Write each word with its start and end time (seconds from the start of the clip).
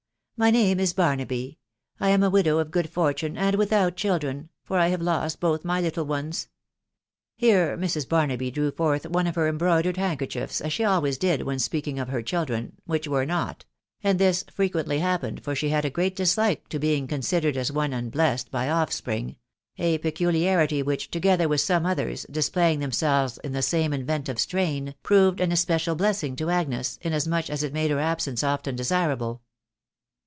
My 0.37 0.49
name 0.49 0.79
is 0.79 0.91
Barnaby.... 0.93 1.59
I 1.99 2.09
am 2.09 2.23
a 2.23 2.29
widow 2.31 2.57
of 2.57 2.71
good 2.71 2.89
fortune, 2.89 3.37
and 3.37 3.55
without 3.57 3.95
children•... 3.95 4.37
for 4.63 4.79
I 4.79 4.87
have 4.87 4.99
lost 4.99 5.39
bqth 5.39 5.63
my 5.63 5.79
little 5.79 6.05
ones!" 6.05 6.47
Here 7.35 7.77
Mrs. 7.77 8.09
Barnaby 8.09 8.49
drew 8.49 8.71
forth 8.71 9.05
one 9.07 9.27
of 9.27 9.35
her 9.35 9.45
em 9.45 9.59
broidered 9.59 9.97
handkerchiefs, 9.97 10.59
as 10.59 10.73
she 10.73 10.83
always 10.83 11.19
did 11.19 11.43
when 11.43 11.59
speaking 11.59 11.99
of 11.99 12.09
her 12.09 12.23
children 12.23 12.73
"which 12.87 13.07
were 13.07 13.23
not;" 13.23 13.65
and 14.03 14.17
this 14.17 14.43
frequently 14.51 14.97
hap 14.97 15.21
pened, 15.21 15.41
for 15.43 15.53
she 15.53 15.69
had 15.69 15.85
a 15.85 15.91
great 15.91 16.15
dislike 16.15 16.67
to 16.69 16.79
being 16.79 17.05
considered 17.05 17.55
as 17.55 17.71
one 17.71 17.93
unblessed 17.93 18.49
by 18.49 18.67
offspring,— 18.67 19.35
a 19.77 19.99
peculiarity 19.99 20.81
which, 20.81 21.11
together 21.11 21.47
with 21.47 21.61
some 21.61 21.85
others, 21.85 22.25
displaying 22.31 22.79
themselves 22.79 23.37
in 23.43 23.51
the 23.51 23.61
same 23.61 23.93
inventive 23.93 24.39
strain, 24.39 24.95
proved 25.03 25.39
an 25.39 25.51
especial 25.51 25.93
blessing 25.93 26.35
to 26.35 26.49
Agnes, 26.49 26.97
inasmuch 27.03 27.47
as 27.47 27.61
it 27.61 27.71
made 27.73 27.91
her 27.91 27.99
absence 27.99 28.43
often 28.43 28.75
desirable. 28.75 29.43